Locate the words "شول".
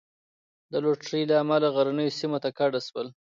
2.87-3.07